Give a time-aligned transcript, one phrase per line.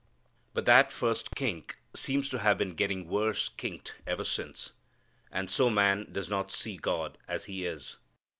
[0.55, 4.71] But that first kink seems to have been getting worse kinked ever since.
[5.31, 7.97] And so man does not see God as He is.